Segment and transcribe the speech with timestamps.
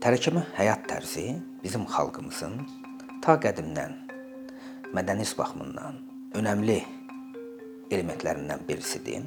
[0.00, 1.26] Tərəkəmə həyat tərzi
[1.60, 2.54] bizim xalqımızın
[3.20, 3.98] ta qədimdən
[4.96, 5.98] mədəniyyət baxımından
[6.40, 6.78] önəmli
[7.92, 9.26] elementlərindən birisidir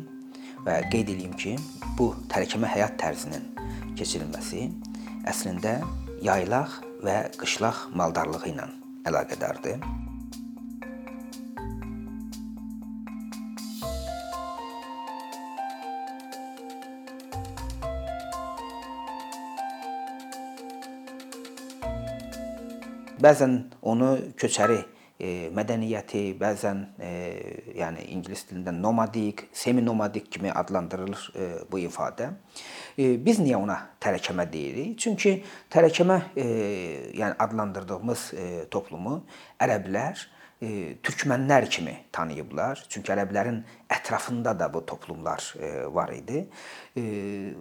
[0.65, 1.53] və qeyd edeyim ki,
[1.93, 3.45] bu tərəkəmə həyat tərzinin
[3.99, 4.63] keçirilməsi
[5.29, 5.75] əslində
[6.25, 8.65] yaylaq və qışlaq maldarlığı ilə
[9.11, 9.77] əlaqədardır.
[23.21, 24.09] Bəzən onu
[24.39, 24.79] köçəri
[25.21, 27.11] e, mədəniyyəti, bəzən e,
[27.77, 32.31] yəni ingilis dilində nomadik, semi-nomadik kimi adlandırılır e, bu ifadə.
[32.97, 34.97] E, biz niyə ona tərəkəmə deyirik?
[35.03, 35.35] Çünki
[35.73, 36.47] tərəkəmə e,
[37.19, 39.19] yəni adlandırdığımız e, toplumu
[39.61, 40.42] ərəblər e,
[41.03, 42.85] türkmənlər kimi tanıyıblar.
[42.89, 46.45] Çünki ərəblərin ətrafında da bu toplumlar e, var idi.
[46.95, 47.03] E,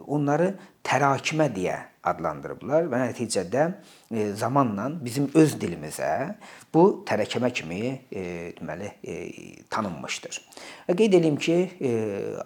[0.06, 0.52] onları
[0.84, 3.64] tərakimə deyə adlandırıblar və nəticədə
[4.10, 6.10] e, zamanla bizim öz dilimizə
[6.74, 8.24] bu tərəkəmə kimi e,
[8.58, 9.16] deməli e,
[9.70, 10.40] tanınmışdır.
[10.90, 11.56] Qeyd edeyim ki,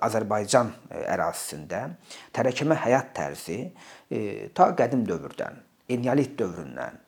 [0.04, 0.70] Azərbaycan
[1.06, 1.86] ərazisində
[2.36, 3.58] tərəkəmə həyat tərzi
[4.54, 5.56] ta qədim dövrdən,
[5.90, 7.00] eneolit dövründən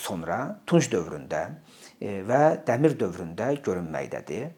[0.00, 1.42] sonra Tunc dövründə
[2.00, 4.50] və Dəmir dövründə görünməkdədir.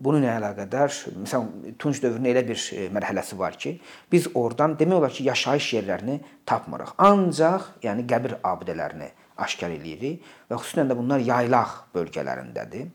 [0.00, 2.60] Bununla əlaqədar məsələn Tunc dövrünün elə bir
[2.96, 3.76] mərhələsi var ki,
[4.12, 6.96] biz oradan demək olar ki, yaşayış yerlərini tapmırıq.
[6.98, 9.10] Ancaq yəni qəbir abidələrini
[9.40, 12.90] aşkar eləyirik və xüsusən də bunlar yaylaq bölgələrindədir.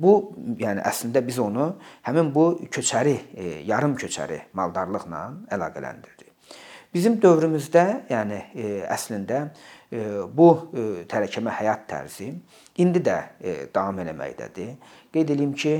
[0.00, 0.12] Bu
[0.60, 1.74] yəni əslində biz onu
[2.06, 3.18] həmin bu köçəri,
[3.68, 6.30] yarım köçəri maldarlıqla əlaqələndirdik.
[6.92, 8.38] Bizim dövrümüzdə, yəni
[8.92, 9.46] əslində
[10.32, 10.48] bu
[11.12, 12.30] tərəkəmə həyat tərzi
[12.80, 13.18] indi də
[13.74, 14.74] davam eləməkdədir.
[15.12, 15.74] Qeyd edeyim ki,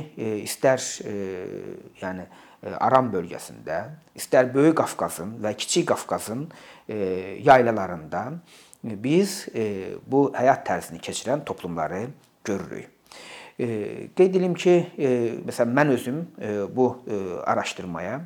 [0.44, 0.82] istər
[2.02, 2.27] yəni
[2.62, 3.78] Aran bölgəsində,
[4.14, 6.44] istər Böyük Qafqazın və Kiçik Qafqazın
[7.42, 8.20] yaylalarında
[8.83, 9.48] biz
[10.06, 12.05] bu həyat tərzini keçirən toplumları
[12.45, 12.90] görürük.
[13.58, 14.77] Qeyd edeyim ki,
[15.48, 16.22] məsələn mən özüm
[16.77, 16.86] bu
[17.46, 18.20] araşdırmaya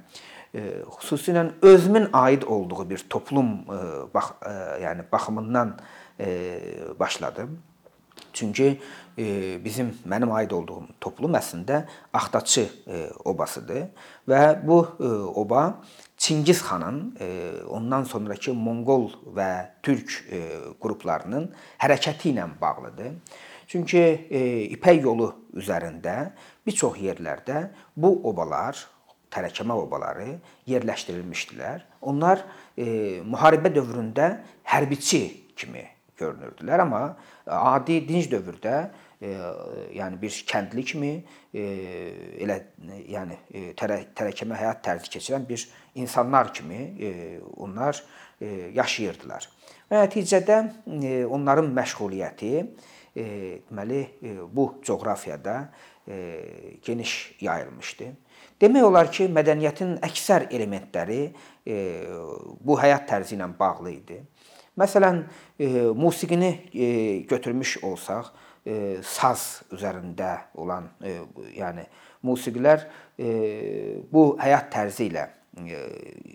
[0.96, 3.66] xüsusilə özümün aid olduğu bir toplum
[4.14, 4.32] bax
[4.82, 5.78] yəni baxımından
[6.98, 7.58] başladım.
[8.32, 8.80] Çünki
[9.64, 12.66] bizim mənim aid olduğum toplum əslində Axtaçı
[13.24, 13.86] obasıdır
[14.28, 14.78] və bu
[15.34, 15.82] oba
[16.16, 17.16] Çingiz xanın
[17.68, 20.14] ondan sonrakı Monqol və Türk
[20.80, 21.50] qruplarının
[21.80, 23.12] hərəkəti ilə bağlıdır.
[23.66, 24.04] Çünki
[24.76, 26.32] İpək yolu üzərində
[26.66, 28.86] bir çox yerlərdə bu obalar
[29.36, 30.30] tərəkəmə obaları
[30.70, 31.84] yerləşdirilmişdilər.
[32.08, 32.42] Onlar
[32.76, 34.30] e, müharibə dövründə
[34.72, 35.22] hərbiçi
[35.56, 35.84] kimi
[36.16, 37.02] görünürdülər, amma
[37.46, 38.76] adi dinc dövrdə
[39.20, 39.32] e,
[39.96, 41.12] yəni bir kəndli kimi
[41.52, 41.64] e,
[42.44, 42.58] elə
[43.12, 45.66] yəni e, tərə, tərəkəmə həyat tərzi keçirən bir
[46.00, 47.12] insanlar kimi e,
[47.56, 48.00] onlar
[48.40, 49.48] e, yaşayırdılar.
[49.90, 50.60] Və nəticədə
[50.96, 52.64] e, onların məşğuliyyəti e,
[53.68, 55.68] deməli e, bu coğrafiyada
[56.08, 56.16] e,
[56.84, 58.12] geniş yayılmışdı.
[58.56, 61.76] Demək olar ki, mədəniyyətin əksər elementləri e,
[62.64, 64.16] bu həyat tərzi ilə bağlı idi.
[64.80, 65.18] Məsələn,
[65.60, 66.88] e, musiqini e,
[67.28, 68.32] götürmüş olsaq,
[69.06, 70.88] saz üzərində olan,
[71.54, 71.84] yəni
[72.26, 72.80] musiqilər
[74.10, 75.22] bu həyat tərzi ilə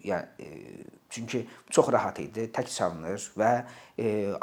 [0.07, 0.47] yəni
[1.11, 1.41] çünki
[1.75, 3.49] çox rahat idi, tək çalınır və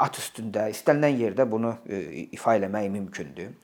[0.05, 1.73] at üstündə istənilən yerdə bunu
[2.29, 3.57] ifa eləmək mümkündür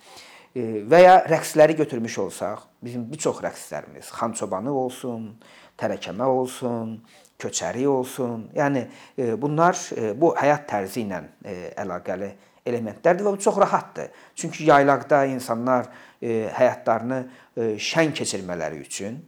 [0.56, 5.34] və ya rəqsləri götürmüş olsaq, bizim bir çox rəqslərimiz, Xançobanı olsun,
[5.76, 6.96] tərəkəmə olsun,
[7.40, 8.48] köçəri olsun.
[8.56, 8.86] Yəni
[9.42, 9.76] bunlar
[10.16, 11.20] bu həyat tərzi ilə
[11.76, 12.32] əlaqəli
[12.66, 14.14] elementlərdir və bu çox rahatdır.
[14.40, 15.92] Çünki yaylaqda insanlar
[16.24, 17.20] həyatlarını
[17.76, 19.20] şən keçirmələri üçün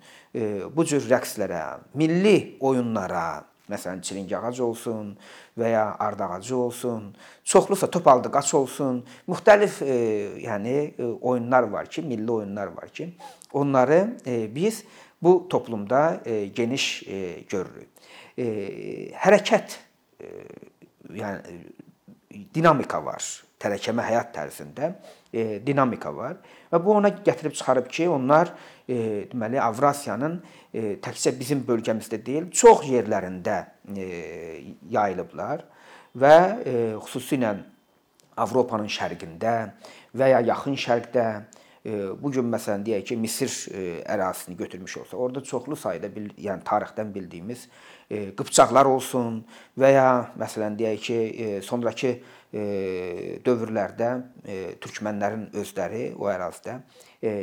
[0.71, 1.61] bu cür rəqslərə,
[1.99, 5.13] milli oyunlara, məsələn çiling ağac olsun
[5.59, 9.97] və ya ard ağacı olsun, çoxlusa top aldı qaç olsun, müxtəlif e,
[10.43, 13.13] yəni e, oyunlar var ki, milli oyunlar var ki,
[13.53, 14.83] onları e, biz
[15.21, 17.89] bu toplumda e, geniş e, görürük.
[18.37, 18.45] E,
[19.17, 19.77] hərəkət
[20.21, 20.31] e,
[21.13, 21.59] yəni
[22.55, 23.46] dinamika var.
[23.57, 24.91] Tərəkəmə həyat tərzində
[25.33, 26.35] e, dinamika var
[26.69, 28.51] və bu ona gətirib çıxarıb ki, onlar
[28.85, 33.57] e, deməli Avrasiyanın e, təkcə bizim bölgəmizdə deyil, çox yerlərində
[33.97, 34.05] e,
[34.93, 35.65] yayılıblar
[36.17, 37.55] və e, xüsusilə
[38.37, 39.55] Avropanın şərqində
[40.13, 41.25] və ya yaxın şərqdə
[41.85, 46.65] bu gün məsələn deyək ki, Misir e, ərazisini götürmüş olsa, orada çoxlu sayda bil, yəni
[46.67, 47.67] tarixdən bildiyimiz
[48.09, 49.43] e, qıpçaqlar olsun
[49.79, 50.09] və ya
[50.39, 52.17] məsələn deyək ki, e, sonrakı
[53.43, 54.09] dövrlərdə
[54.79, 56.77] türkmənlərin özləri o ərazidə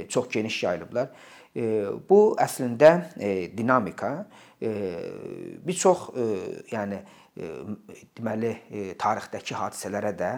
[0.08, 1.10] çox geniş yayılıblar.
[2.08, 3.12] Bu əslində
[3.52, 4.14] dinamika
[4.64, 6.06] bir çox
[6.72, 7.02] yəni
[8.16, 8.54] deməli
[8.96, 10.32] tarixdəki hadisələrə də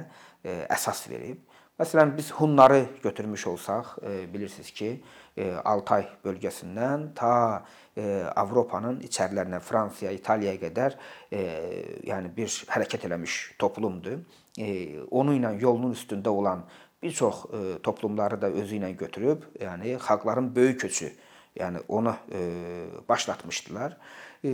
[0.67, 1.39] əsas verib.
[1.77, 3.85] Məsələn, biz Hunları götürmüş olsaq,
[4.33, 4.95] bilirsiniz ki,
[5.65, 7.33] Altay bölgəsindən ta
[8.37, 10.97] Avropanın içərilərinə, Fransaya, İtaliyaya qədər
[12.09, 14.23] yəni bir hərəkət eləmiş toplumdur.
[15.11, 16.65] Onu ilə yolunun üstündə olan
[17.03, 21.13] bir çox e, toplumları da özü ilə götürüb, yəni xalqların böyük köçü,
[21.57, 22.41] yəni onu e,
[23.09, 23.99] başlatmışdılar.
[24.45, 24.51] E,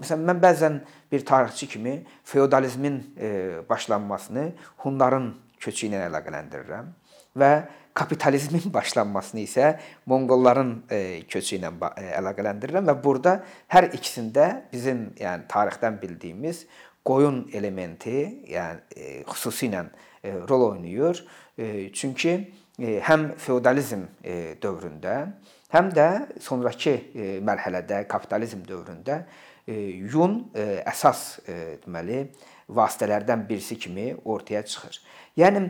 [0.00, 0.80] məsələn mən bəzən
[1.12, 6.90] bir tarixçi kimi feodalizmin e, başlanmasını Hunların köçü ilə əlaqələndirirəm
[7.38, 7.52] və
[7.98, 9.72] kapitalizmin başlanmasını isə
[10.06, 11.00] Monqolların e,
[11.30, 13.38] köçü ilə e, əlaqələndirirəm və burada
[13.72, 16.66] hər ikisində bizim yəni tarixdən bildiyimiz
[17.08, 19.86] qoyun elementi, yəni e, xüsusilə
[20.48, 21.20] rol oynayır.
[21.94, 22.32] Çünki
[23.06, 24.02] həm feodalizm
[24.62, 25.14] dövründə,
[25.72, 26.08] həm də
[26.42, 26.92] sonrakı
[27.46, 29.20] mərhələdə kapitalizm dövründə
[30.12, 30.40] yun
[30.90, 31.22] əsas
[31.84, 32.20] deməli
[32.68, 35.00] vasitələrdən birisi kimi ortaya çıxır.
[35.38, 35.64] Yəni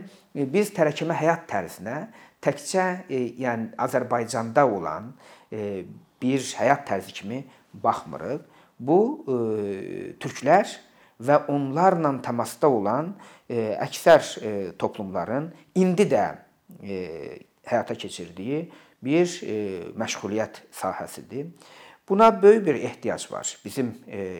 [0.53, 1.97] biz tərəkəmə həyat tərzinə
[2.43, 5.13] təkcə yəni Azərbaycanda olan
[5.49, 7.43] bir həyat tərzi kimi
[7.73, 8.43] baxmırıq.
[8.79, 8.99] Bu
[10.23, 10.71] türklər
[11.19, 13.11] və onlarla təmasda olan
[13.49, 15.49] e, əksər e, toplumların
[15.79, 16.25] indi də
[16.79, 16.99] e,
[17.67, 18.63] həyata keçirdiyi
[19.03, 19.31] bir
[19.95, 21.53] məşğuliyyət sahəsidir.
[22.09, 23.47] Buna böyük bir ehtiyac var.
[23.63, 23.93] Bizim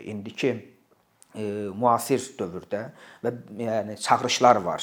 [0.03, 0.49] indiki
[1.33, 2.87] müasir dövrdə
[3.23, 4.81] və yəni çağırışlar var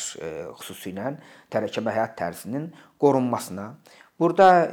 [0.60, 1.16] xüsusilə
[1.50, 2.68] tərəkəmə həyat tərzinin
[3.02, 3.72] qorunmasına.
[4.18, 4.70] Burada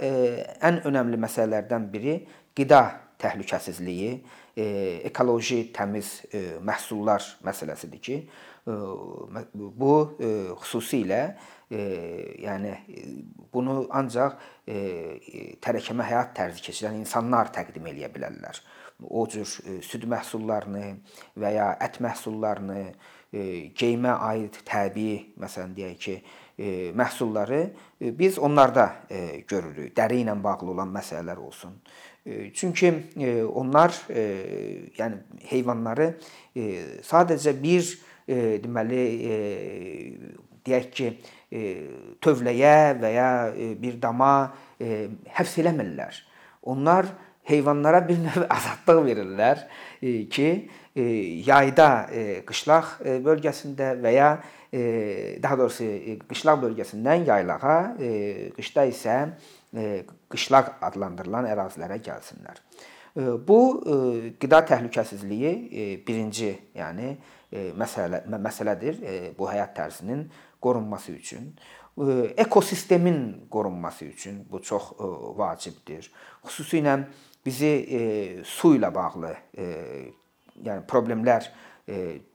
[0.63, 2.19] ən önəmli məsələlərdən biri
[2.55, 2.83] qida
[3.23, 4.13] təhlükəsizliyi,
[5.09, 6.19] ekoloji təmiz
[6.61, 8.19] məhsullar məsələsidir ki,
[8.63, 9.93] bu
[10.61, 11.23] xüsusilə
[11.73, 12.75] yəni
[13.53, 14.37] bunu ancaq
[15.63, 18.61] tərəkəmə həyat tərzi keçirən insanlar təqdim eləyə bilərlər.
[19.09, 19.47] O cür
[19.83, 20.95] süd məhsullarını
[21.39, 22.93] və ya ət məhsullarını,
[23.73, 26.15] geyimə aid təbii, məsələn deyək ki,
[26.93, 27.63] məhsulları
[28.19, 28.85] biz onlarda
[29.49, 29.95] görürük.
[29.97, 31.73] Dəri ilə bağlı olan məsələlər olsun.
[32.53, 32.93] Çünki
[33.49, 33.95] onlar
[34.99, 35.17] yəni
[35.49, 36.13] heyvanları
[37.03, 37.89] sadəcə bir
[38.63, 39.03] deməli
[40.63, 41.11] deyək ki,
[42.23, 43.29] tövləyə və ya
[43.81, 46.21] bir dama həbs eləmirlər.
[46.63, 47.09] Onlar
[47.43, 49.65] heyvanlara bir növ azadlıq verirlər
[50.31, 50.49] ki,
[51.47, 51.89] yayda
[52.47, 54.29] qışlaq bölgəsində və ya
[55.43, 55.87] daha doğrusu
[56.29, 57.77] qışlaq bölgəsindən yaylağa,
[58.57, 59.17] qışda isə
[60.33, 62.61] qışlaq adlandırılan ərazilərə gəlsinlər.
[63.47, 63.59] Bu
[64.41, 67.13] qida təhlükəsizliyi birinci, yəni
[67.77, 68.97] məsələ məsələdir
[69.37, 70.25] bu həyat tərzinin
[70.61, 71.53] qorunması üçün.
[72.37, 74.93] Ekosistemin qorunması üçün bu çox
[75.37, 76.09] vacibdir.
[76.45, 77.03] Xüsusilə
[77.45, 79.33] bizi su ilə bağlı
[80.63, 81.49] yəni problemlər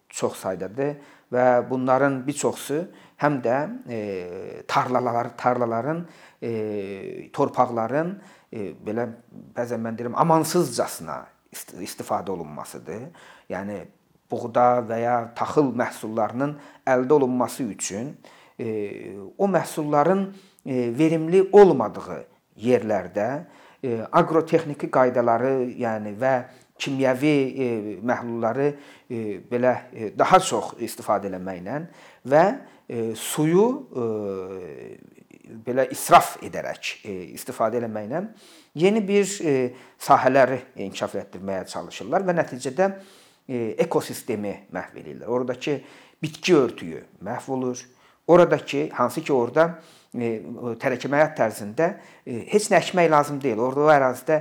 [0.08, 0.96] çox saydadır
[1.32, 2.82] və bunların bir çoxusu
[3.20, 3.56] həm də
[4.69, 6.05] tarlalar, tarlaların
[7.34, 8.14] torpaqların
[8.84, 9.08] belə
[9.56, 11.19] bəzən mən deyirəm amansızcasına
[11.84, 13.08] istifadə olunmasıdır.
[13.52, 13.82] Yəni
[14.31, 16.56] buğda və ya taxıl məhsullarının
[16.88, 18.14] əldə olunması üçün
[19.38, 20.26] o məhsulların
[20.66, 22.25] verimli olmadığı
[22.60, 23.28] yerlərdə
[23.82, 26.32] aqrotexniki qaydaları, yəni və
[26.78, 28.69] kimyəvi məhlulları
[29.50, 29.74] belə
[30.19, 31.81] daha çox istifadə etməklə
[32.31, 32.44] və
[33.19, 33.67] suyu
[35.48, 38.24] belə israf edərək e, istifadə etməklə
[38.79, 39.55] yeni bir e,
[40.00, 45.29] sahələri inkişaf etdirməyə çalışırlar və nəticədə e, ekosistemi məhv edirlər.
[45.29, 45.79] Oradakı
[46.22, 47.84] bitki örtüyü məhv olur.
[48.29, 49.79] Oradakı hansı ki orada
[50.15, 51.89] tərəkəmə həyat tərzində
[52.25, 53.61] heç nə əkmək lazım deyil.
[53.61, 54.39] Orada o ərazidə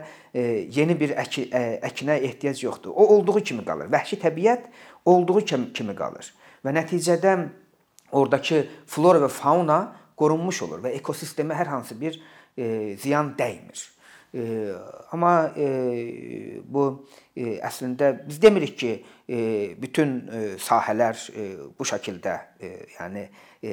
[0.75, 1.47] yeni bir əki,
[1.87, 2.91] əkinə ehtiyac yoxdur.
[2.95, 3.91] O olduğu kimi qalır.
[3.91, 4.67] Vəhşi təbiət
[5.05, 6.31] olduğu kimi qalır.
[6.63, 7.35] Və nəticədə
[8.11, 9.79] oradakı flora və fauna
[10.17, 12.17] qorunmuş olur və ekosistemə hər hansı bir
[12.57, 13.83] e, ziyan dəymir.
[14.37, 14.73] E,
[15.11, 16.83] amma e, bu
[17.33, 18.91] e, əslində biz demirik ki,
[19.25, 19.37] e,
[19.81, 21.45] bütün e, sahələr e,
[21.79, 23.23] bu şəkildə e, yəni
[23.63, 23.71] e,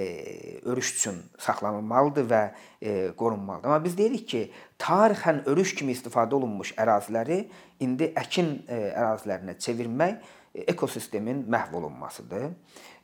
[0.64, 2.42] örüş üçün saxlanılmalıdır və
[2.80, 3.68] e, qorunmalıdır.
[3.68, 4.44] Amma biz deyirik ki,
[4.80, 7.42] tarixən örüş kimi istifadə olunmuş əraziləri
[7.84, 12.48] indi əkin e, ərazilərinə çevirmək ekosistemin məhv olunmasıdır.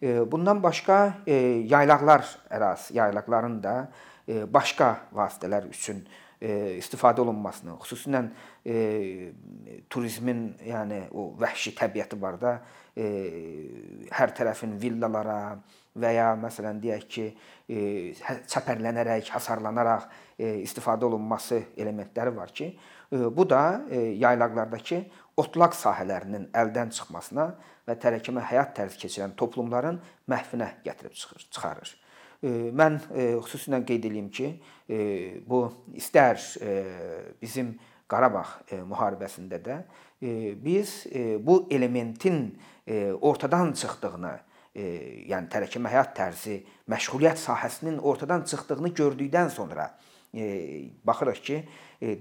[0.03, 1.35] E, bundan başqa e,
[1.69, 3.77] yaylaqlar ərazisi, yaylaqların da
[4.29, 6.07] e, başqa vasitələr üçün
[6.41, 8.23] istifadə olunmasını, xüsusilə
[9.93, 12.55] turizmin, yəni o vəhşi təbiəti var da,
[12.97, 15.59] hər tərəfin villalara
[16.01, 17.27] və ya məsələn deyək ki,
[18.25, 20.09] hə, çəpərlənərək, hasarlanaraq
[20.65, 22.73] istifadə olunması elementləri var ki,
[23.11, 25.03] bu da yaylaqlardakı
[25.41, 27.51] otlaq sahələrinin əldən çıxmasına
[27.89, 29.99] və tərəkəmə həyat tərzi keçirən toplumların
[30.31, 32.00] məhvinə gətirib çıxarır.
[32.43, 32.97] Mən
[33.45, 34.55] xüsusilə qeyd edeyim ki,
[35.47, 35.67] bu
[36.01, 36.41] istər
[37.43, 37.75] bizim
[38.11, 38.47] Qarabağ
[38.89, 39.77] müharibəsində də
[40.65, 41.05] biz
[41.45, 42.49] bu elementin
[43.21, 44.33] ortadan çıxdığını,
[45.31, 46.57] yəni tərəkəmə həyat tərzi,
[46.91, 49.91] məşğuliyyət sahəsinin ortadan çıxdığını gördükdən sonra
[51.05, 51.63] baxırıq ki,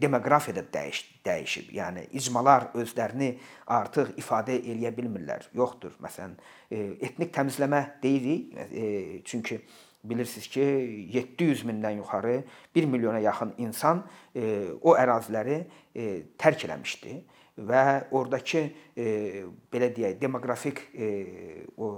[0.01, 1.67] demoqrafiya da dəyiş, dəyişib.
[1.77, 3.35] Yəni icmalar özlərini
[3.69, 5.45] artıq ifadə eləyə bilmirlər.
[5.53, 5.93] Yoxdur.
[6.03, 6.33] Məsələn,
[6.71, 9.23] etnik təmizləmə deyirik.
[9.29, 9.61] Çünki
[10.03, 10.61] bilirsiniz ki,
[11.13, 12.43] 700 mindən yuxarı
[12.75, 14.03] 1 milyona yaxın insan
[14.81, 15.63] o əraziləri
[16.39, 17.17] tərk eləmişdi
[17.59, 17.83] və
[18.15, 18.63] oradakı
[19.73, 20.81] belə deyək, demoqrafik
[21.77, 21.89] o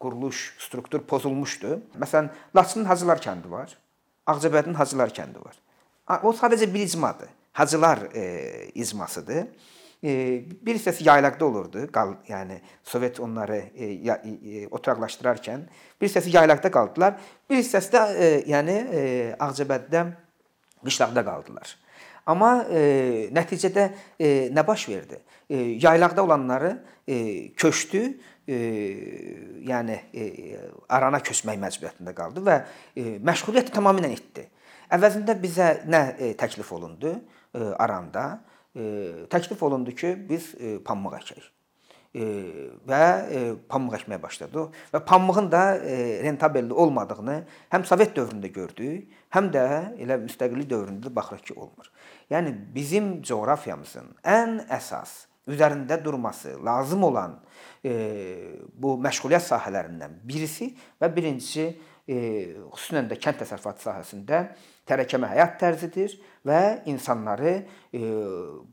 [0.00, 1.80] quruluş, struktur pozulmuşdu.
[2.00, 3.76] Məsələn, Laçının Hacılar kəndi var.
[4.26, 5.58] Ağcabədinin Hacılar kəndi var.
[6.22, 7.28] O sadəcə bir icmadır.
[7.52, 9.46] Hacılar e, icmasıdır.
[10.02, 11.84] E, bir hissəsi yaylaqda olurdu.
[11.94, 15.62] Qal, yəni Sovet onları e, e, oturaqlaşdırarkən
[16.00, 17.20] bir hissəsi yaylaqda qaldılar.
[17.50, 19.04] Bir hissəsi də e, yəni e,
[19.38, 20.08] Ağcabəddə
[20.82, 21.76] qışlaqda qaldılar.
[22.26, 22.82] Amma e,
[23.34, 25.18] nəticədə e, nə baş verdi?
[25.50, 27.16] E, yaylaqda olanları e,
[27.58, 28.02] köçdü,
[28.48, 28.58] e,
[29.66, 30.26] yəni e,
[30.88, 32.58] arana köçmək məcburiyyətində qaldı və
[32.96, 34.46] e, məşğuliyyəti tamamilə itdi.
[34.92, 38.42] Əvəzində bizə nə e, təklif olundu e, aranda?
[38.76, 38.84] E,
[39.30, 41.48] təklif olundu ki, biz e, pambıq əkək.
[42.12, 42.28] E,
[42.88, 43.02] və
[43.32, 47.38] e, pambıq əkməyə başladıq və pambığın da e, rentabelli olmadığını
[47.72, 49.66] həm Sovet dövründə gördük, həm də
[50.04, 51.88] elə müstəqillik dövründə də baxırıq ki, olmur.
[52.32, 57.38] Yəni bizim coğrafiyamızın ən əsas üzərində durması lazım olan
[57.84, 57.92] e,
[58.78, 60.70] bu məşğuliyyət sahələrindən birisi
[61.02, 61.72] və birincisi
[62.72, 64.42] xüsusən də kənd təsərrüfatı sahəsində
[64.88, 66.16] tərəkəmə həyat tərzidir
[66.46, 68.02] və insanları e,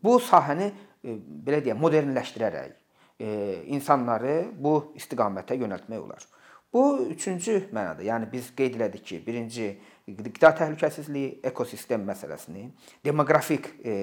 [0.03, 1.15] bu sahəni e,
[1.45, 2.73] belə deyək modernləşdirərək
[3.19, 3.29] e,
[3.75, 6.25] insanları bu istiqamətə yönəltmək olar.
[6.73, 9.71] Bu üçüncü mənada, yəni biz qeyd elədik ki, birinci
[10.17, 12.69] qida təhlükəsizliyi, ekosistem məsələsini,
[13.05, 13.95] demoqrafik e,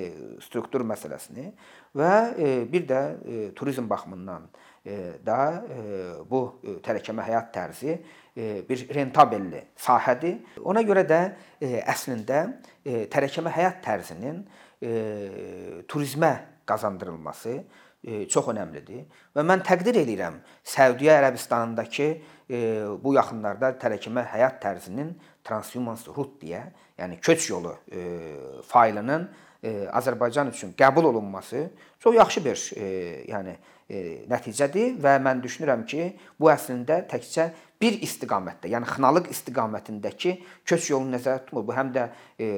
[0.45, 1.51] struktur məsələsini
[1.97, 4.49] və e, bir də e, turizm baxımından
[5.27, 5.37] da
[6.31, 6.41] bu
[6.87, 7.97] tərəkəmə həyat tərzi
[8.69, 10.37] bir rentabelli sahədir.
[10.63, 11.19] Ona görə də
[11.91, 12.45] əslində
[12.87, 14.45] tərəkəmə həyat tərzinin
[15.91, 16.31] turizmə
[16.71, 17.57] qazandırılması
[18.31, 22.09] çox önəmlidir və mən təqdir edirəm Səudiyyə Ərəbistanındakı
[23.03, 25.15] bu yaxınlarda tərəkəmə həyat tərzinin
[25.47, 26.63] transhumance route deyə,
[26.99, 27.75] yəni köç yolu
[28.71, 29.27] faylının
[29.99, 32.61] Azərbaycan üçün qəbul olunması çox yaxşı bir
[33.33, 33.57] yəni
[34.31, 36.09] nəticədir və mən düşünürəm ki,
[36.39, 40.33] bu əslində təkcə bir istiqamətdə, yəni Xınalıq istiqamətindəki
[40.67, 41.67] köç yolunu nəzərdə tutmur.
[41.69, 42.07] Bu həm də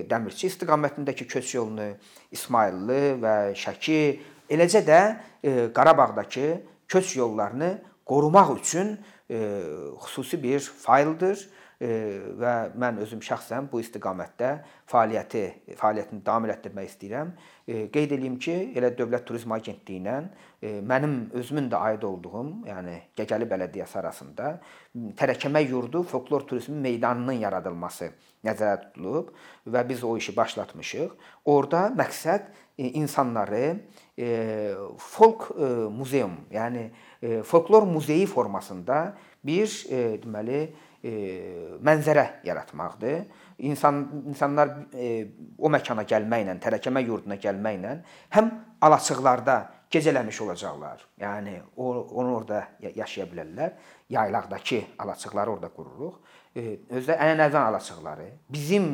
[0.08, 1.90] Dəmirçi istiqamətindəki köç yolunu,
[2.32, 4.00] İsmayıllı və Şəki,
[4.50, 5.00] eləcə də
[5.74, 6.48] Qarabağdakı
[6.88, 7.78] köç yollarını
[8.08, 8.96] qorumaq üçün
[9.28, 11.46] xüsusi bir fayldır
[11.78, 14.48] və mən özüm şəxsən bu istiqamətdə
[14.90, 15.42] fəaliyyəti
[15.78, 17.28] fəaliyyətini davam etdirmək istəyirəm.
[17.94, 20.16] Qeyd eləyim ki, elə Dövlət Turizm Agentliyi ilə
[20.88, 24.56] mənim özümün də aid olduğum, yəni Gəgəli bələdiyyəsi arasında
[25.20, 28.10] tərəkəmə yurdu folklor turizmi meydanının yaradılması
[28.48, 29.30] nəzərdə tutulub
[29.70, 31.14] və biz o işi başlatmışıq.
[31.46, 32.50] Orda məqsəd
[32.88, 33.84] insanları
[34.98, 35.48] folk
[35.94, 36.88] muzeum, yəni
[37.46, 39.14] folklor muzeyi formasında
[39.46, 39.70] bir
[40.24, 40.66] deməli
[41.86, 43.20] mənzərə yaratmaqdır.
[43.70, 44.72] İnsan insanlar
[45.58, 47.94] o məkana gəlməklə, tərəkəmə yurduna gəlməklə
[48.34, 48.50] həm
[48.82, 49.56] alaçıqlarda
[49.90, 51.06] gecələmiş olacaqlar.
[51.20, 53.72] Yəni o onu orada yaşaya bilərlər.
[54.10, 56.18] Yaylaqdakı alaçıqları orada qururuq.
[56.58, 58.84] Özdə ənənəvi alaçıqları bizim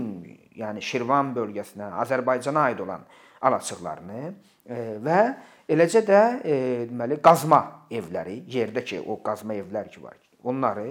[0.54, 3.06] yəni Şirvan bölgəsinə, Azərbaycana aid olan
[3.44, 4.34] alaçıqlarını
[5.04, 5.18] və
[5.68, 6.20] eləcə də
[6.88, 7.60] deməli qazma
[7.92, 10.16] evləri, yerdə ki o qazma evlər ki var.
[10.44, 10.88] Onları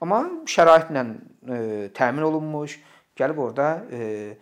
[0.00, 1.56] Amma şəraitlə e,
[1.96, 2.78] təmin olunmuş,
[3.20, 4.36] gəlib orada e,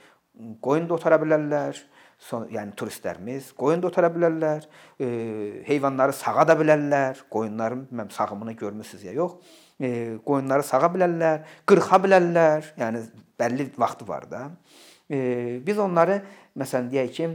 [0.62, 1.80] qoyun da otara bilərlər.
[2.18, 4.64] Son, yəni turistlərimiz qoyun da otara bilərlər,
[4.98, 5.08] e,
[5.66, 7.24] heyvanları sağa da bilərlər.
[7.30, 9.34] Qoyunların bilməm sağımını görmüsüz ya yox.
[9.78, 9.90] E,
[10.26, 12.72] qoyunları sağa bilərlər, qırxa bilərlər.
[12.78, 13.02] Yəni
[13.38, 14.44] bəlli vaxtı var da.
[15.10, 15.18] E,
[15.66, 16.20] biz onları
[16.58, 17.30] məsələn deyək ki,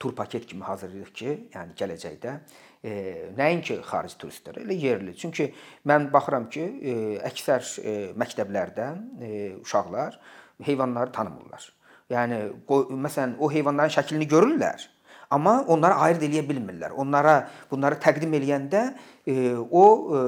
[0.00, 2.36] tur paket kimi hazırlayırıq ki, yəni gələcəkdə
[2.84, 2.92] e,
[3.36, 5.12] nəinki xarici turistlər, elə yerli.
[5.16, 5.50] Çünki
[5.86, 6.94] mən baxıram ki, e,
[7.28, 8.86] əksər e, məktəblərdə
[9.20, 10.16] e, uşaqlar
[10.64, 11.68] heyvanları tanımırlar.
[12.10, 12.40] Yəni
[12.72, 14.88] məsələn o heyvanların şəklini görürlər,
[15.30, 16.96] amma onları ayırd eləyə bilmirlər.
[16.98, 17.36] Onlara
[17.70, 18.82] bunları təqdim eləyəndə
[19.28, 19.36] e,
[19.70, 19.84] o
[20.16, 20.22] e,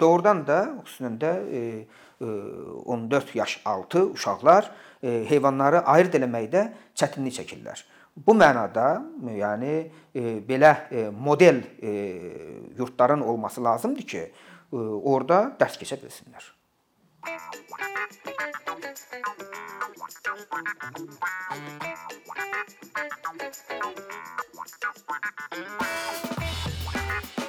[0.00, 1.64] doğrudan da xüsusən də e,
[2.20, 4.70] 14 yaş altı uşaqlar
[5.02, 6.62] heyvanları ayırd eləməkdə
[6.96, 7.82] çətinlik çəkirlər.
[8.16, 9.72] Bu mənada, yəni
[10.16, 11.90] e, belə e, model e,
[12.78, 14.22] yurtların olması lazımdır ki,
[14.72, 14.76] e,
[15.12, 16.52] orada dərs keçə bilsinlər.
[17.26, 17.40] Thank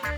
[0.06, 0.17] you.